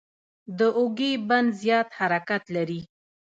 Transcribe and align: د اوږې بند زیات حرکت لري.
د 0.57 0.59
اوږې 0.79 1.11
بند 1.27 1.49
زیات 1.61 1.89
حرکت 1.99 2.43
لري. 2.55 2.81